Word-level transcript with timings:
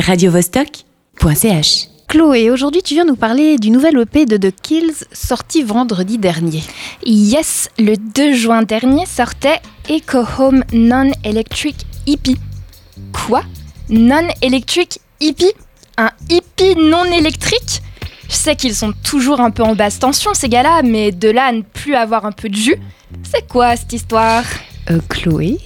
radiovostok.ch. 0.00 1.88
Chloé, 2.08 2.50
aujourd'hui 2.50 2.82
tu 2.82 2.94
viens 2.94 3.04
nous 3.04 3.16
parler 3.16 3.56
du 3.58 3.70
nouvel 3.70 3.98
EP 3.98 4.26
de 4.26 4.36
The 4.36 4.54
Kills 4.60 5.04
sorti 5.12 5.62
vendredi 5.62 6.18
dernier. 6.18 6.62
Yes, 7.06 7.68
le 7.78 7.96
2 7.96 8.34
juin 8.34 8.62
dernier 8.62 9.06
sortait 9.06 9.60
Echo 9.88 10.24
Home 10.38 10.64
Non-Electric 10.72 11.76
Hippie. 12.06 12.38
Quoi? 13.12 13.42
Non-Electric 13.88 14.98
Hippie 15.20 15.52
Un 15.96 16.10
hippie 16.28 16.74
non 16.76 17.04
électrique 17.04 17.80
Je 18.28 18.34
sais 18.34 18.56
qu'ils 18.56 18.74
sont 18.74 18.92
toujours 19.04 19.40
un 19.40 19.50
peu 19.50 19.62
en 19.62 19.74
basse 19.74 19.98
tension 19.98 20.34
ces 20.34 20.48
gars-là, 20.48 20.82
mais 20.82 21.12
de 21.12 21.30
là 21.30 21.46
à 21.46 21.52
ne 21.52 21.62
plus 21.62 21.94
avoir 21.94 22.26
un 22.26 22.32
peu 22.32 22.48
de 22.48 22.56
jus, 22.56 22.76
c'est 23.22 23.46
quoi 23.48 23.76
cette 23.76 23.92
histoire? 23.92 24.44
Euh, 24.90 24.98
Chloé? 25.08 25.58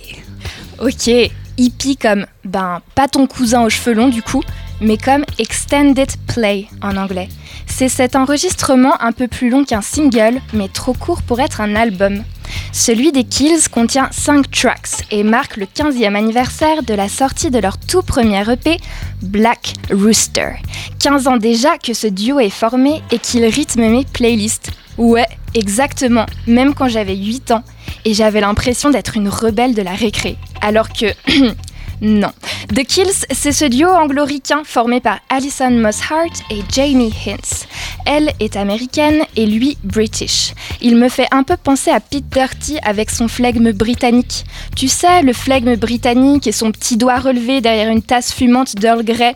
Ok, 0.81 1.11
hippie 1.59 1.97
comme, 1.97 2.25
ben, 2.45 2.81
pas 2.95 3.09
ton 3.09 3.27
cousin 3.27 3.63
aux 3.63 3.71
cheveux 3.71 3.95
longs 3.95 4.09
du 4.09 4.23
coup, 4.23 4.43
mais 4.81 4.97
comme 4.97 5.25
Extended 5.39 6.11
Play 6.27 6.69
en 6.83 6.97
anglais. 6.97 7.29
C'est 7.67 7.89
cet 7.89 8.17
enregistrement 8.17 9.01
un 9.03 9.13
peu 9.13 9.29
plus 9.29 9.51
long 9.51 9.65
qu'un 9.65 9.83
single, 9.83 10.41
mais 10.53 10.69
trop 10.69 10.95
court 10.95 11.23
pour 11.23 11.41
être 11.41 11.61
un 11.61 11.77
album. 11.77 12.25
Celui 12.73 13.13
des 13.13 13.25
Kills 13.25 13.69
contient 13.71 14.09
5 14.11 14.51
tracks 14.51 15.05
et 15.11 15.23
marque 15.23 15.57
le 15.57 15.67
15e 15.67 16.15
anniversaire 16.15 16.83
de 16.83 16.95
la 16.95 17.09
sortie 17.09 17.51
de 17.51 17.59
leur 17.59 17.79
tout 17.79 18.03
premier 18.03 18.43
EP, 18.51 18.79
Black 19.23 19.75
Rooster. 19.91 20.53
15 21.01 21.27
ans 21.27 21.37
déjà 21.37 21.77
que 21.79 21.93
ce 21.93 22.07
duo 22.07 22.41
est 22.41 22.51
formé 22.51 23.03
et 23.11 23.19
qu'il 23.19 23.45
rythme 23.45 23.83
mes 23.83 24.05
playlists. 24.05 24.71
Ouais, 24.97 25.27
exactement, 25.55 26.27
même 26.47 26.75
quand 26.75 26.89
j'avais 26.89 27.17
8 27.17 27.51
ans 27.53 27.63
et 28.05 28.15
j'avais 28.15 28.41
l'impression 28.41 28.91
d'être 28.91 29.17
une 29.17 29.29
rebelle 29.29 29.75
de 29.75 29.83
la 29.83 29.93
récré. 29.93 30.37
Alors 30.61 30.89
que 30.93 31.07
non. 32.01 32.31
The 32.75 32.85
Kills, 32.85 33.27
c'est 33.31 33.53
ce 33.53 33.65
duo 33.65 33.89
anglo-ricain 33.89 34.63
formé 34.65 35.01
par 35.01 35.19
Alison 35.31 35.71
Moss 35.71 36.01
Hart 36.11 36.43
et 36.51 36.63
Jamie 36.73 37.13
Hintz. 37.27 37.67
Elle 38.07 38.31
est 38.41 38.57
américaine 38.57 39.23
et 39.37 39.47
lui 39.47 39.77
british. 39.85 40.55
Il 40.81 40.97
me 40.97 41.09
fait 41.09 41.27
un 41.31 41.43
peu 41.43 41.57
penser 41.57 41.91
à 41.91 42.01
Pete 42.01 42.29
Dirty 42.29 42.79
avec 42.83 43.11
son 43.11 43.29
flegme 43.29 43.73
britannique. 43.73 44.45
Tu 44.77 44.89
sais, 44.89 45.23
le 45.23 45.33
flegme 45.33 45.77
britannique 45.77 46.47
et 46.47 46.53
son 46.53 46.71
petit 46.73 46.97
doigt 46.97 47.19
relevé 47.19 47.61
derrière 47.61 47.91
une 47.91 48.03
tasse 48.03 48.33
fumante 48.33 48.77
d'Earl 48.77 49.05
Grey. 49.05 49.35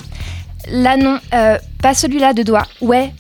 Là 0.69 0.97
non, 0.97 1.19
euh, 1.35 1.59
pas 1.83 1.95
celui-là 1.95 2.33
de 2.33 2.43
doigt. 2.43 2.67
Ouais, 2.81 3.13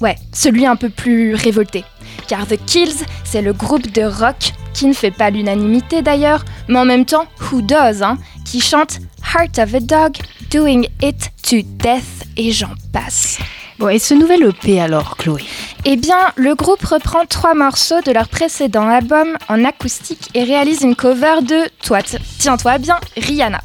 ouais, 0.00 0.16
celui 0.32 0.66
un 0.66 0.76
peu 0.76 0.90
plus 0.90 1.34
révolté. 1.34 1.84
Car 2.30 2.46
The 2.46 2.64
Kills, 2.64 3.04
c'est 3.24 3.42
le 3.42 3.52
groupe 3.52 3.90
de 3.90 4.02
rock 4.02 4.52
qui 4.72 4.86
ne 4.86 4.92
fait 4.92 5.10
pas 5.10 5.30
l'unanimité 5.30 6.00
d'ailleurs, 6.00 6.44
mais 6.68 6.78
en 6.78 6.84
même 6.84 7.04
temps, 7.04 7.24
who 7.40 7.60
does, 7.60 8.04
hein, 8.04 8.18
qui 8.44 8.60
chante 8.60 9.00
Heart 9.34 9.58
of 9.58 9.74
a 9.74 9.80
Dog, 9.80 10.16
Doing 10.48 10.82
It 11.02 11.32
to 11.42 11.56
Death 11.64 12.28
et 12.36 12.52
j'en 12.52 12.70
passe. 12.92 13.38
Bon, 13.80 13.88
et 13.88 13.98
ce 13.98 14.14
nouvel 14.14 14.44
EP 14.44 14.80
alors, 14.80 15.16
Chloé? 15.16 15.42
Eh 15.84 15.96
bien, 15.96 16.30
le 16.36 16.54
groupe 16.54 16.84
reprend 16.84 17.26
trois 17.26 17.54
morceaux 17.54 18.00
de 18.06 18.12
leur 18.12 18.28
précédent 18.28 18.86
album 18.86 19.36
en 19.48 19.64
acoustique 19.64 20.28
et 20.34 20.44
réalise 20.44 20.82
une 20.82 20.94
cover 20.94 21.42
de, 21.42 21.68
toi, 21.82 21.98
tiens-toi 22.38 22.78
bien, 22.78 23.00
Rihanna. 23.16 23.60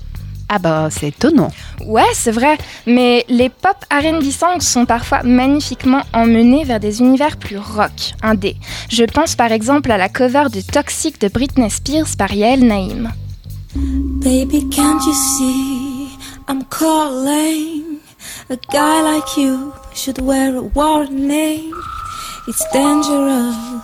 Ah 0.48 0.60
bah, 0.60 0.90
c'est 0.92 1.08
étonnant. 1.08 1.52
Ouais, 1.86 2.04
c'est 2.14 2.32
vrai, 2.32 2.58
mais 2.86 3.26
les 3.30 3.50
pop 3.50 3.76
R&B 3.92 4.24
songs 4.30 4.60
sont 4.60 4.86
parfois 4.86 5.24
magnifiquement 5.24 6.02
emmenés 6.14 6.64
vers 6.64 6.80
des 6.80 7.00
univers 7.00 7.38
plus 7.38 7.58
rock, 7.58 8.14
indé. 8.22 8.56
Je 8.90 9.04
pense 9.06 9.36
par 9.36 9.52
exemple 9.52 9.92
à 9.92 9.98
la 9.98 10.08
cover 10.08 10.46
de 10.52 10.62
Toxic 10.62 11.20
de 11.20 11.30
Britney 11.30 11.70
Spears 11.70 12.16
par 12.18 12.32
Yael 12.32 12.66
Naïm. 12.66 13.12
Baby, 13.76 14.70
can't 14.70 15.04
you 15.06 15.14
see 15.14 16.08
I'm 16.48 16.64
calling? 16.70 18.00
A 18.50 18.58
guy 18.72 19.02
like 19.02 19.38
you 19.38 19.74
should 19.96 20.20
wear 20.22 20.56
a 20.56 20.62
warning. 20.62 21.74
It's 22.48 22.64
dangerous. 22.72 23.75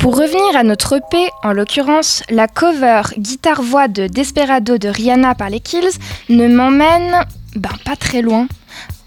Pour 0.00 0.16
revenir 0.16 0.56
à 0.56 0.62
notre 0.62 0.94
EP, 0.96 1.30
en 1.42 1.52
l'occurrence, 1.52 2.22
la 2.30 2.48
cover 2.48 3.02
guitare-voix 3.18 3.88
de 3.88 4.06
Desperado 4.06 4.78
de 4.78 4.88
Rihanna 4.88 5.34
par 5.34 5.50
les 5.50 5.60
Kills 5.60 5.98
ne 6.30 6.48
m'emmène, 6.48 7.26
ben 7.56 7.72
pas 7.84 7.96
très 7.96 8.22
loin. 8.22 8.46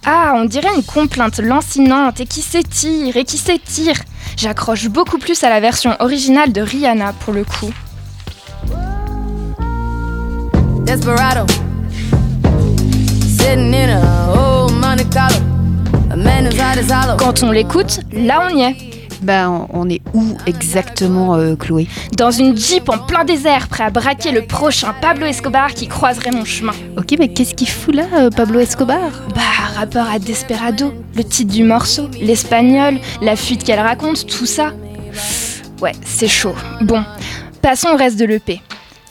Ah, 0.06 0.34
on 0.36 0.46
dirait 0.46 0.76
une 0.76 0.84
complainte 0.84 1.40
lancinante 1.40 2.20
et 2.20 2.26
qui 2.26 2.42
s'étire 2.42 3.18
et 3.18 3.26
qui 3.26 3.38
s'étire. 3.38 3.96
J'accroche 4.38 4.88
beaucoup 4.90 5.18
plus 5.18 5.44
à 5.44 5.50
la 5.50 5.60
version 5.60 5.96
originale 6.00 6.52
de 6.54 6.62
Rihanna 6.62 7.14
pour 7.14 7.34
le 7.34 7.44
coup. 7.44 7.74
Desperado. 10.84 11.46
Sitting 13.38 13.74
in 13.74 13.90
a 13.90 14.32
old 14.36 14.74
Monte 14.74 15.10
Carlo. 15.10 15.38
A 16.12 16.16
man 16.16 16.46
who's 16.46 16.60
out 16.60 16.78
his 16.78 16.92
hollow. 16.92 17.18
Quand 17.18 17.44
on 17.44 17.52
l'écoute, 17.52 18.00
là 18.12 18.48
on 18.50 18.56
y 18.56 18.62
est. 18.62 18.89
Ben, 19.22 19.68
on- 19.74 19.90
est 19.90 20.02
où 20.14 20.24
exactement, 20.46 21.36
euh, 21.36 21.56
Chloé? 21.56 21.88
Dans 22.16 22.32
une 22.32 22.56
Jeep 22.56 22.90
en 22.90 23.00
plein 23.00 23.26
désert, 23.26 23.68
prêt 23.68 23.84
à 23.84 23.90
braquer 23.90 24.32
le 24.32 24.44
prochain 24.46 24.94
Pablo 25.02 25.26
Escobar 25.26 25.74
qui 25.74 25.88
croiserait 25.88 26.32
mon 26.32 26.46
chemin. 26.46 26.74
Ok, 26.98 27.16
mais 27.18 27.28
qu'est-ce 27.30 27.56
qu'il 27.56 27.68
fout 27.70 27.96
là, 27.96 28.04
euh, 28.16 28.30
Pablo 28.30 28.60
Escobar? 28.60 29.10
Bah, 29.36 29.42
rapport 29.76 30.08
à 30.10 30.20
Desperado, 30.20 30.94
le 31.16 31.24
titre 31.24 31.52
du 31.54 31.64
morceau, 31.64 32.08
l'espagnol, 32.22 33.00
la 33.22 33.36
fuite 33.36 33.64
qu'elle 33.64 33.80
raconte, 33.80 34.28
tout 34.28 34.46
ça. 34.46 34.74
Ouais, 35.82 35.94
c'est 36.06 36.28
chaud. 36.28 36.54
Bon, 36.82 37.04
passons 37.62 37.90
au 37.90 37.96
reste 37.98 38.18
de 38.20 38.26
l'EP. 38.26 38.62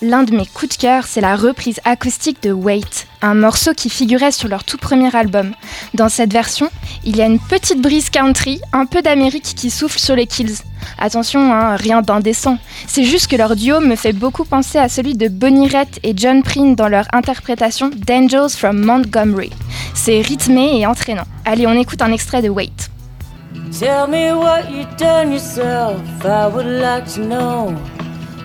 L'un 0.00 0.22
de 0.22 0.32
mes 0.32 0.46
coups 0.46 0.76
de 0.76 0.80
cœur, 0.80 1.04
c'est 1.08 1.20
la 1.20 1.34
reprise 1.34 1.80
acoustique 1.84 2.40
de 2.44 2.52
Wait, 2.52 3.07
un 3.22 3.34
morceau 3.34 3.74
qui 3.74 3.90
figurait 3.90 4.32
sur 4.32 4.48
leur 4.48 4.64
tout 4.64 4.78
premier 4.78 5.14
album. 5.14 5.52
Dans 5.94 6.08
cette 6.08 6.32
version, 6.32 6.70
il 7.04 7.16
y 7.16 7.22
a 7.22 7.26
une 7.26 7.38
petite 7.38 7.80
brise 7.80 8.10
country, 8.10 8.60
un 8.72 8.86
peu 8.86 9.02
d'Amérique 9.02 9.54
qui 9.56 9.70
souffle 9.70 9.98
sur 9.98 10.16
les 10.16 10.26
kills. 10.26 10.56
Attention, 10.98 11.52
hein, 11.52 11.76
rien 11.76 12.02
d'indécent. 12.02 12.58
C'est 12.86 13.04
juste 13.04 13.28
que 13.28 13.36
leur 13.36 13.56
duo 13.56 13.80
me 13.80 13.96
fait 13.96 14.12
beaucoup 14.12 14.44
penser 14.44 14.78
à 14.78 14.88
celui 14.88 15.14
de 15.14 15.28
Bonnie 15.28 15.68
Raitt 15.68 15.98
et 16.02 16.14
John 16.16 16.42
Prine 16.42 16.74
dans 16.74 16.88
leur 16.88 17.06
interprétation 17.12 17.90
d'Angels 17.94 18.50
from 18.50 18.80
Montgomery. 18.84 19.50
C'est 19.94 20.20
rythmé 20.20 20.80
et 20.80 20.86
entraînant. 20.86 21.26
Allez, 21.44 21.66
on 21.66 21.72
écoute 21.72 22.02
un 22.02 22.12
extrait 22.12 22.42
de 22.42 22.48
Wait. 22.48 22.90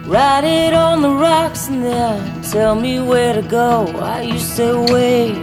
Write 0.06 0.44
it 0.44 0.74
on 0.74 1.02
the 1.02 1.10
rocks 1.10 1.70
and 1.70 1.84
then 1.84 2.42
tell 2.44 2.76
me 2.76 3.00
where 3.00 3.34
to 3.34 3.42
go. 3.42 3.88
I 3.96 4.22
used 4.22 4.56
to 4.58 4.86
wait, 4.92 5.38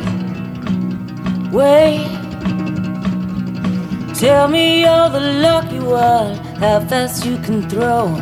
wait. 1.50 2.06
Tell 4.14 4.48
me 4.48 4.82
you're 4.82 5.08
the 5.08 5.40
lucky 5.40 5.80
one, 5.80 6.34
how 6.60 6.80
fast 6.80 7.24
you 7.24 7.38
can 7.38 7.68
throw. 7.70 8.14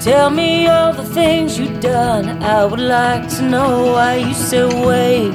Tell 0.00 0.30
me 0.30 0.68
all 0.68 0.92
the 0.92 1.04
things 1.04 1.58
you've 1.58 1.80
done. 1.80 2.40
I 2.44 2.64
would 2.64 2.78
like 2.78 3.28
to 3.30 3.42
know 3.42 3.92
why 3.92 4.16
you 4.16 4.34
say 4.34 4.64
wait. 4.86 5.34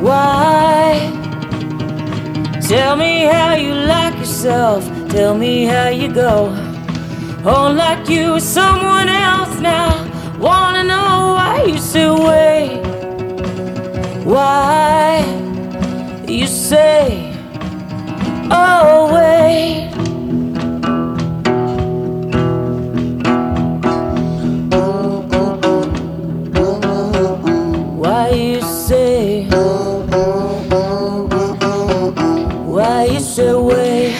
Why? 0.00 1.10
Tell 2.60 2.96
me 2.96 3.24
how 3.24 3.54
you 3.54 3.74
like 3.74 4.14
yourself. 4.18 4.84
Tell 5.08 5.36
me 5.36 5.64
how 5.64 5.88
you 5.88 6.14
go. 6.14 6.67
Oh, 7.44 7.72
like 7.72 8.08
you 8.08 8.40
someone 8.40 9.08
else 9.08 9.60
now. 9.60 10.04
Wanna 10.38 10.84
know 10.84 11.34
why 11.36 11.64
you 11.66 11.78
say 11.78 12.08
wait? 12.08 12.80
Why 14.24 15.24
you 16.28 16.46
say, 16.46 17.32
oh, 18.50 19.10
wait? 19.14 19.88
Why 27.96 28.30
you 28.30 28.60
say, 28.62 29.46
why 32.66 33.04
you 33.10 33.20
say 33.20 33.52
wait? 33.54 34.12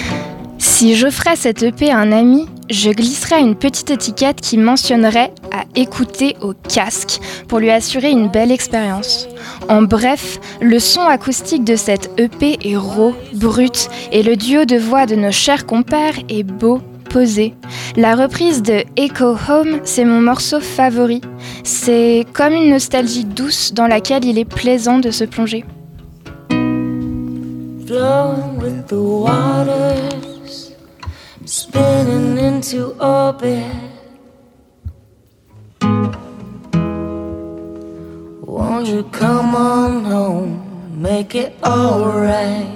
Si 0.58 0.94
j'offrais 0.96 1.36
cette 1.36 1.62
EP 1.62 1.90
à 1.90 1.98
un 1.98 2.12
ami, 2.12 2.48
je 2.70 2.90
glisserais 2.90 3.40
une 3.40 3.54
petite 3.54 3.90
étiquette 3.90 4.40
qui 4.40 4.58
mentionnerait 4.58 5.32
à 5.52 5.64
écouter 5.74 6.36
au 6.42 6.52
casque 6.52 7.20
pour 7.48 7.58
lui 7.58 7.70
assurer 7.70 8.10
une 8.10 8.28
belle 8.28 8.52
expérience. 8.52 9.28
En 9.68 9.82
bref, 9.82 10.38
le 10.60 10.78
son 10.78 11.02
acoustique 11.02 11.64
de 11.64 11.76
cette 11.76 12.10
EP 12.18 12.58
est 12.64 12.76
raw, 12.76 13.14
brut, 13.34 13.88
et 14.12 14.22
le 14.22 14.36
duo 14.36 14.64
de 14.64 14.76
voix 14.76 15.06
de 15.06 15.14
nos 15.14 15.32
chers 15.32 15.66
compères 15.66 16.18
est 16.28 16.42
beau, 16.42 16.80
posé. 17.08 17.54
La 17.96 18.14
reprise 18.14 18.62
de 18.62 18.84
Echo 18.96 19.34
Home, 19.48 19.80
c'est 19.84 20.04
mon 20.04 20.20
morceau 20.20 20.60
favori. 20.60 21.22
C'est 21.64 22.26
comme 22.34 22.52
une 22.52 22.70
nostalgie 22.70 23.24
douce 23.24 23.72
dans 23.72 23.86
laquelle 23.86 24.24
il 24.24 24.38
est 24.38 24.44
plaisant 24.44 24.98
de 24.98 25.10
se 25.10 25.24
plonger. 25.24 25.64
Spinning 31.68 32.38
into 32.38 32.96
orbit. 32.98 33.72
Won't 38.40 38.86
you 38.88 39.02
come 39.12 39.54
on 39.54 40.04
home, 40.04 40.50
make 41.02 41.34
it 41.34 41.52
alright? 41.62 42.74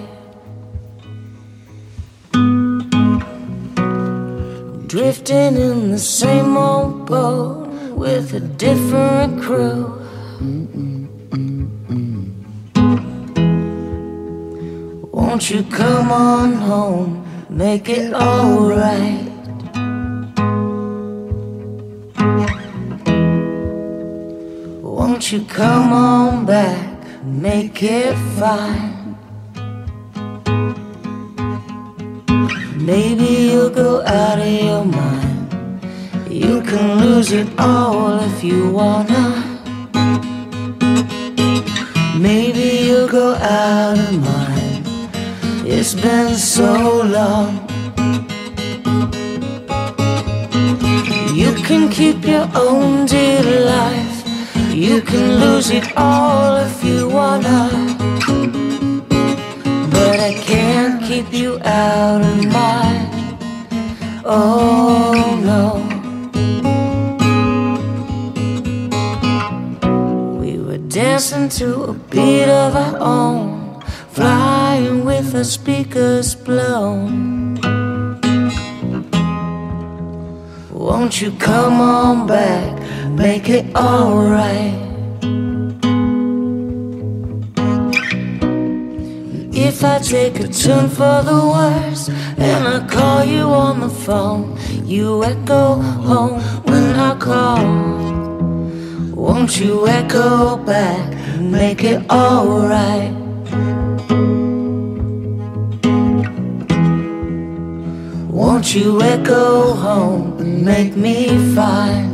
Drifting 4.87 5.57
in 5.57 5.91
the 5.91 5.99
same 5.99 6.57
old 6.57 7.07
boat 7.07 7.69
with 7.97 8.35
a 8.35 8.41
different 8.41 9.43
crew. 9.43 9.99
Won't 15.13 15.51
you 15.51 15.63
come 15.65 16.13
on 16.13 16.53
home, 16.53 17.22
make 17.53 17.89
it 17.89 18.15
alright? 18.15 19.29
Won't 24.83 25.31
you 25.31 25.45
come 25.45 25.93
on 25.93 26.47
back, 26.47 26.99
make 27.25 27.83
it 27.83 28.17
fine? 28.39 29.17
Maybe 32.77 33.25
you'll 33.25 33.71
go 33.71 34.03
out 34.03 34.39
of 34.39 34.47
your 34.47 34.85
mind. 34.85 35.53
You 36.31 36.63
can 36.63 37.01
lose 37.01 37.33
it 37.33 37.49
all 37.59 38.19
if 38.21 38.43
you 38.43 38.71
wanna. 38.71 39.61
Maybe 42.19 42.87
you'll 42.87 43.09
go 43.09 43.35
out 43.35 43.99
of 43.99 44.21
mind. 44.21 44.42
It's 45.85 45.95
been 45.95 46.37
so 46.37 47.03
long. 47.03 47.59
You 51.35 51.53
can 51.67 51.91
keep 51.91 52.25
your 52.25 52.49
own 52.55 53.07
dear 53.07 53.43
life. 53.43 54.17
You 54.73 55.03
can 55.03 55.41
lose 55.41 55.71
it 55.71 55.93
all 55.97 56.55
if 56.59 56.85
you 56.85 57.09
wanna. 57.09 57.69
But 59.91 60.21
I 60.21 60.35
can't 60.47 61.03
keep 61.03 61.33
you 61.33 61.59
out 61.65 62.21
of 62.31 62.47
mind. 62.47 63.11
Oh 64.25 65.35
no. 65.51 65.65
We 70.41 70.59
were 70.59 70.79
dancing 70.79 71.49
to 71.59 71.69
a 71.91 71.93
beat 71.93 72.49
of 72.49 72.77
our 72.77 72.97
own, 73.01 73.52
flying 74.13 75.05
with 75.05 75.33
the 75.33 75.45
speakers 75.45 76.35
blown. 76.35 77.55
Won't 80.71 81.23
you 81.23 81.33
come 81.33 81.81
on 81.81 82.27
back, 82.27 82.79
make 83.11 83.49
it 83.49 83.75
alright? 83.75 84.93
If 89.55 89.85
I 89.85 89.99
take 89.99 90.41
a 90.41 90.49
turn 90.49 90.89
for 90.89 91.23
the 91.23 91.41
worse 91.55 92.09
and 92.09 92.69
I 92.69 92.87
call 92.87 93.25
you 93.25 93.45
on 93.45 93.81
the 93.81 93.89
phone, 93.89 94.59
you 94.85 95.25
echo 95.25 95.75
home 95.75 96.41
when 96.65 96.97
I 96.97 97.17
call. 97.19 97.65
Won't 99.15 99.59
you 99.59 99.87
echo 99.87 100.57
back, 100.57 101.41
make 101.41 101.85
it 101.85 102.11
alright? 102.11 103.22
You 108.75 109.03
echo 109.03 109.75
home 109.75 110.39
and 110.39 110.65
make 110.65 110.97
me 110.97 111.29
fine? 111.55 112.12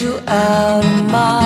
You 0.00 0.20
out 0.26 0.84
of 0.84 1.10
mine. 1.10 1.45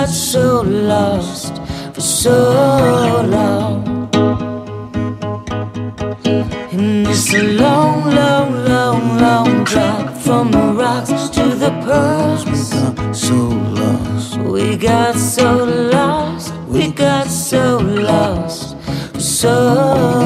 Got 0.00 0.08
so 0.08 0.62
lost 0.62 1.54
for 1.92 2.00
so 2.00 2.38
long. 3.34 4.08
And 6.72 7.08
it's 7.08 7.34
a 7.34 7.42
long, 7.42 8.04
long, 8.20 8.64
long, 8.72 9.18
long 9.18 9.64
drop 9.64 10.14
from 10.24 10.52
the 10.52 10.66
rocks 10.82 11.28
to 11.36 11.44
the 11.62 11.70
pearls. 11.84 12.44
We 12.44 12.60
got 12.60 13.16
so 13.16 13.40
lost. 13.80 14.38
We 14.38 14.76
got 14.76 15.16
so 15.16 15.64
lost, 15.64 16.54
we 16.68 16.92
got 16.92 17.26
so 17.26 17.78
lost 17.78 18.76
for 19.14 19.20
so 19.20 20.17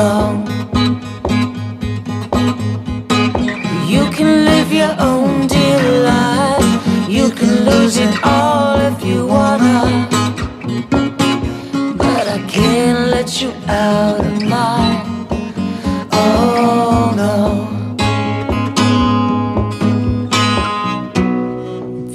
long. 0.00 0.36
You 3.92 4.02
can 4.16 4.30
live 4.50 4.70
your 4.82 4.94
own 5.10 5.46
dear 5.46 5.82
life. 6.14 6.72
You 7.16 7.26
can 7.38 7.52
lose 7.70 7.96
it 8.06 8.14
all 8.24 8.76
if 8.90 8.98
you 9.10 9.18
wanna. 9.34 9.78
But 12.02 12.24
I 12.36 12.38
can't 12.56 13.02
let 13.14 13.28
you 13.40 13.50
out 13.66 14.20
of 14.30 14.38
mine. 14.54 15.02
Oh 16.22 17.12
no. 17.22 17.36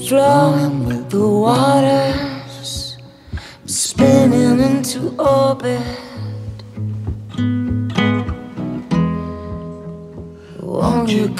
Flowing 0.08 0.76
with 0.88 1.06
the 1.16 1.28
waters, 1.46 2.98
spinning 3.66 4.60
into 4.70 5.00
orbit. 5.20 5.86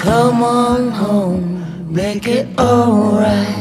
Come 0.06 0.44
on 0.44 0.92
home, 0.92 1.92
make 1.92 2.28
it 2.28 2.48
alright? 2.60 3.56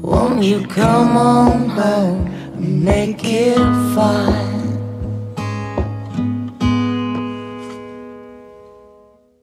Won't 0.00 0.44
you 0.44 0.64
come 0.68 1.16
on 1.16 1.68
home, 1.70 2.30
make 2.84 3.24
it 3.24 3.58
fine? 3.94 4.46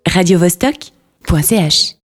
radiovostok.ch 0.08 1.96